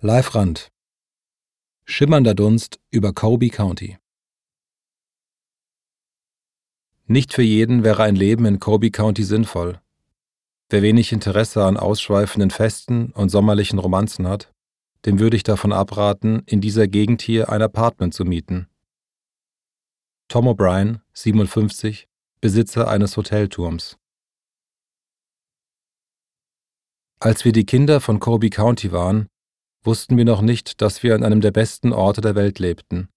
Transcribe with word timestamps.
Live-Rand. 0.00 0.70
Schimmernder 1.84 2.32
Dunst 2.32 2.78
über 2.92 3.12
Colby 3.12 3.48
County. 3.48 3.98
Nicht 7.06 7.32
für 7.32 7.42
jeden 7.42 7.82
wäre 7.82 8.04
ein 8.04 8.14
Leben 8.14 8.44
in 8.44 8.60
Colby 8.60 8.92
County 8.92 9.24
sinnvoll. 9.24 9.80
Wer 10.68 10.82
wenig 10.82 11.10
Interesse 11.10 11.64
an 11.64 11.76
ausschweifenden 11.76 12.52
Festen 12.52 13.10
und 13.10 13.30
sommerlichen 13.30 13.80
Romanzen 13.80 14.28
hat, 14.28 14.52
dem 15.04 15.18
würde 15.18 15.34
ich 15.34 15.42
davon 15.42 15.72
abraten, 15.72 16.44
in 16.46 16.60
dieser 16.60 16.86
Gegend 16.86 17.20
hier 17.20 17.48
ein 17.48 17.60
Apartment 17.60 18.14
zu 18.14 18.24
mieten. 18.24 18.68
Tom 20.28 20.46
O'Brien, 20.46 21.00
57, 21.14 22.06
Besitzer 22.40 22.86
eines 22.86 23.16
Hotelturms. 23.16 23.98
Als 27.18 27.44
wir 27.44 27.50
die 27.50 27.66
Kinder 27.66 28.00
von 28.00 28.20
Colby 28.20 28.50
County 28.50 28.92
waren, 28.92 29.28
wussten 29.82 30.16
wir 30.16 30.24
noch 30.24 30.42
nicht, 30.42 30.80
dass 30.80 31.02
wir 31.02 31.14
an 31.14 31.24
einem 31.24 31.40
der 31.40 31.50
besten 31.50 31.92
Orte 31.92 32.20
der 32.20 32.34
Welt 32.34 32.58
lebten. 32.58 33.08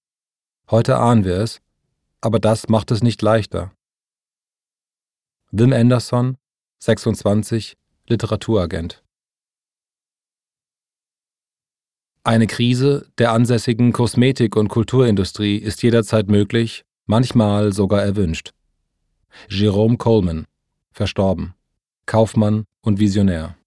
Heute 0.70 0.98
ahnen 0.98 1.26
wir 1.26 1.38
es, 1.38 1.62
aber 2.22 2.40
das 2.40 2.70
macht 2.70 2.92
es 2.92 3.04
nicht 3.04 3.22
leichter. 3.22 3.72
Wim 5.52 5.74
Anderson, 5.74 6.38
26, 6.80 7.76
Literaturagent. 8.08 9.04
Eine 12.24 12.46
Krise 12.48 13.10
der 13.18 13.32
ansässigen 13.32 13.94
Kosmetik- 13.94 14.56
und 14.56 14.68
Kulturindustrie 14.68 15.58
ist 15.58 15.82
jederzeit 15.82 16.30
möglich, 16.30 16.84
manchmal 17.06 17.74
sogar 17.74 18.04
erwünscht. 18.04 18.54
Jerome 19.50 19.98
Coleman, 19.98 20.46
verstorben, 20.92 21.56
Kaufmann 22.06 22.66
und 22.82 23.00
Visionär. 23.00 23.58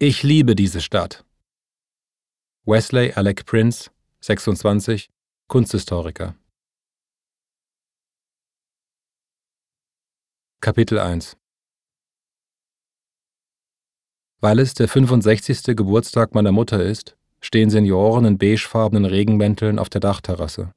Ich 0.00 0.22
liebe 0.22 0.54
diese 0.54 0.80
Stadt. 0.80 1.24
Wesley 2.64 3.14
Alec 3.14 3.44
Prince, 3.46 3.90
26, 4.20 5.10
Kunsthistoriker. 5.48 6.36
Kapitel 10.60 11.00
1 11.00 11.36
Weil 14.38 14.60
es 14.60 14.74
der 14.74 14.86
65. 14.86 15.74
Geburtstag 15.76 16.32
meiner 16.32 16.52
Mutter 16.52 16.80
ist, 16.80 17.16
stehen 17.40 17.68
Senioren 17.68 18.24
in 18.24 18.38
beigefarbenen 18.38 19.04
Regenmänteln 19.04 19.80
auf 19.80 19.88
der 19.88 20.00
Dachterrasse. 20.00 20.72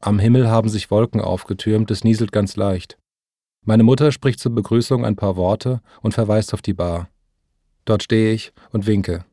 Am 0.00 0.18
Himmel 0.18 0.50
haben 0.50 0.68
sich 0.68 0.90
Wolken 0.90 1.22
aufgetürmt, 1.22 1.90
es 1.90 2.04
nieselt 2.04 2.32
ganz 2.32 2.56
leicht. 2.56 2.98
Meine 3.64 3.82
Mutter 3.82 4.12
spricht 4.12 4.40
zur 4.40 4.54
Begrüßung 4.54 5.06
ein 5.06 5.16
paar 5.16 5.36
Worte 5.36 5.80
und 6.02 6.12
verweist 6.12 6.52
auf 6.52 6.60
die 6.60 6.74
Bar. 6.74 7.08
Dort 7.90 8.04
stehe 8.04 8.32
ich 8.32 8.52
und 8.70 8.86
winke. 8.86 9.24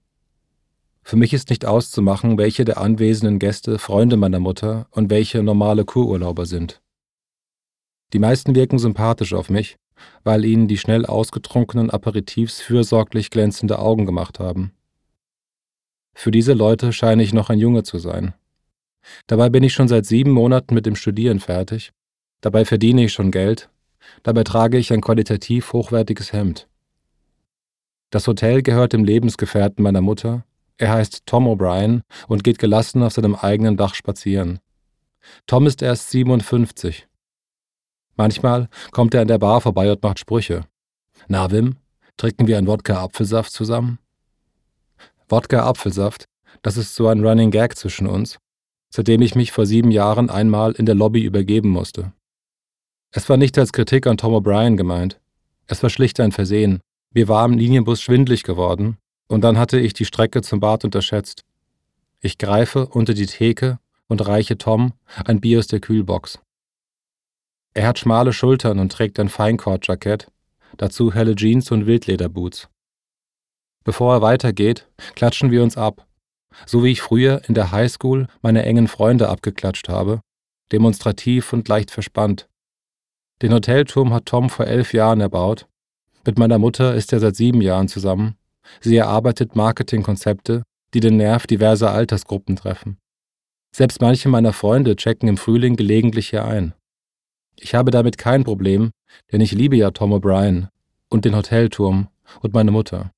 Für 1.04 1.16
mich 1.16 1.32
ist 1.32 1.52
nicht 1.52 1.64
auszumachen, 1.64 2.40
welche 2.40 2.66
der 2.66 2.80
anwesenden 2.80 3.38
Gäste 3.38 3.78
Freunde 3.78 4.18
meiner 4.18 4.40
Mutter 4.40 4.88
und 4.90 5.12
welche 5.12 5.44
normale 5.44 5.86
Kururlauber 5.86 6.48
sind. 6.48 6.82
Die 8.14 8.18
meisten 8.18 8.56
wirken 8.56 8.80
sympathisch 8.80 9.34
auf 9.34 9.52
mich, 9.52 9.78
weil 10.24 10.44
ihnen 10.44 10.68
die 10.68 10.80
schnell 10.80 11.06
ausgetrunkenen 11.06 11.92
Aperitifs 11.92 12.60
fürsorglich 12.60 13.30
glänzende 13.30 13.78
Augen 13.78 14.08
gemacht 14.08 14.40
haben. 14.40 14.72
Für 16.16 16.32
diese 16.32 16.54
Leute 16.54 16.94
scheine 16.94 17.22
ich 17.22 17.34
noch 17.36 17.52
ein 17.52 17.60
Junge 17.60 17.84
zu 17.84 18.00
sein. 18.00 18.34
Dabei 19.28 19.50
bin 19.50 19.62
ich 19.62 19.74
schon 19.74 19.88
seit 19.88 20.08
sieben 20.08 20.32
Monaten 20.32 20.74
mit 20.74 20.88
dem 20.88 20.96
Studieren 20.96 21.40
fertig, 21.40 21.92
dabei 22.42 22.66
verdiene 22.66 23.04
ich 23.04 23.14
schon 23.14 23.30
Geld, 23.30 23.70
dabei 24.24 24.44
trage 24.44 24.80
ich 24.80 24.92
ein 24.92 25.02
qualitativ 25.02 25.74
hochwertiges 25.74 26.34
Hemd. 26.34 26.68
Das 28.10 28.28
Hotel 28.28 28.62
gehört 28.62 28.94
dem 28.94 29.04
Lebensgefährten 29.04 29.84
meiner 29.84 30.02
Mutter. 30.02 30.46
Er 30.78 30.92
heißt 30.92 31.26
Tom 31.26 31.48
O'Brien 31.48 32.02
und 32.28 32.44
geht 32.44 32.60
gelassen 32.60 33.04
auf 33.04 33.14
seinem 33.14 33.36
eigenen 33.36 33.78
Dach 33.78 33.96
spazieren. 33.96 34.60
Tom 35.46 35.68
ist 35.68 35.82
erst 35.82 36.12
57. 36.12 37.08
Manchmal 38.16 38.70
kommt 38.92 39.14
er 39.14 39.22
an 39.22 39.28
der 39.28 39.40
Bar 39.40 39.62
vorbei 39.62 39.92
und 39.92 40.02
macht 40.02 40.20
Sprüche. 40.20 40.66
Na, 41.28 41.52
Wim, 41.52 41.78
trinken 42.16 42.48
wir 42.48 42.58
ein 42.58 42.67
Wodka-Apfelsaft 42.67 43.52
zusammen? 43.52 44.00
Wodka-Apfelsaft, 45.30 46.26
das 46.62 46.78
ist 46.78 46.96
so 46.96 47.08
ein 47.08 47.26
Running 47.26 47.52
Gag 47.52 47.76
zwischen 47.76 48.08
uns, 48.08 48.38
seitdem 48.90 49.22
ich 49.22 49.36
mich 49.36 49.52
vor 49.52 49.66
sieben 49.66 49.92
Jahren 49.92 50.30
einmal 50.30 50.72
in 50.72 50.86
der 50.86 50.96
Lobby 50.96 51.23
übergeben 51.23 51.70
musste. 51.70 52.14
Es 53.12 53.28
war 53.30 53.38
nicht 53.38 53.58
als 53.58 53.73
Kritik 53.73 54.08
an 54.08 54.17
Tom 54.17 54.34
O'Brien 54.34 54.78
gemeint. 54.78 55.20
Es 55.67 55.84
war 55.84 55.90
schlicht 55.90 56.20
ein 56.20 56.32
Versehen. 56.32 56.80
Mir 57.14 57.28
war 57.28 57.44
am 57.44 57.54
Linienbus 57.54 58.02
schwindlig 58.02 58.44
geworden 58.44 58.98
und 59.28 59.42
dann 59.42 59.58
hatte 59.58 59.80
ich 59.80 59.94
die 59.94 60.06
Strecke 60.06 60.42
zum 60.42 60.60
Bad 60.60 60.84
unterschätzt. 60.84 61.44
Ich 62.20 62.38
greife 62.38 62.88
unter 62.88 63.14
die 63.14 63.26
Theke 63.26 63.80
und 64.08 64.26
reiche 64.28 64.58
Tom 64.58 64.94
ein 65.26 65.40
Bier 65.40 65.60
aus 65.60 65.67
der 65.67 65.80
Kühlbox. 65.80 66.40
Er 67.73 67.88
hat 67.88 68.00
schmale 68.00 68.34
Schultern 68.34 68.80
und 68.80 68.92
trägt 68.92 69.20
ein 69.20 69.30
Feinkordjackett, 69.30 70.32
dazu 70.78 71.14
helle 71.14 71.36
Jeans 71.36 71.72
und 71.72 71.86
Wildlederboots. 71.86 72.70
Bevor 73.84 74.16
er 74.16 74.22
weitergeht, 74.22 74.88
klatschen 75.16 75.52
wir 75.52 75.64
uns 75.64 75.78
ab, 75.78 76.08
so 76.66 76.84
wie 76.84 76.92
ich 76.92 77.02
früher 77.02 77.42
in 77.48 77.54
der 77.54 77.72
Highschool 77.72 78.28
meine 78.42 78.64
engen 78.64 78.88
Freunde 78.88 79.30
abgeklatscht 79.30 79.90
habe, 79.90 80.22
demonstrativ 80.72 81.54
und 81.54 81.67
leicht 81.67 81.92
verspannt. 81.92 82.50
Den 83.42 83.54
Hotelturm 83.54 84.14
hat 84.14 84.26
Tom 84.26 84.50
vor 84.50 84.66
elf 84.66 84.94
Jahren 84.94 85.22
erbaut 85.22 85.67
mit 86.27 86.38
meiner 86.38 86.60
Mutter 86.60 86.93
ist 86.93 87.14
er 87.14 87.20
seit 87.20 87.36
sieben 87.36 87.61
Jahren 87.61 87.88
zusammen. 87.88 88.36
Sie 88.82 88.95
erarbeitet 88.98 89.55
Marketingkonzepte, 89.55 90.64
die 90.93 90.99
den 90.99 91.17
Nerv 91.17 91.48
diverser 91.48 91.92
Altersgruppen 91.92 92.55
treffen. 92.55 92.98
Selbst 93.73 94.02
manche 94.02 94.30
meiner 94.30 94.54
Freunde 94.54 94.95
checken 94.95 95.30
im 95.30 95.37
Frühling 95.37 95.76
gelegentlich 95.76 96.30
hier 96.30 96.45
ein. 96.45 96.73
Ich 97.60 97.73
habe 97.73 97.92
damit 97.92 98.17
kein 98.17 98.43
Problem, 98.43 98.92
denn 99.32 99.42
ich 99.42 99.52
liebe 99.52 99.77
ja 99.77 99.92
Tom 99.92 100.14
O'Brien 100.14 100.67
und 101.10 101.26
den 101.26 101.36
Hotelturm 101.36 102.10
und 102.42 102.54
meine 102.54 102.71
Mutter. 102.71 103.11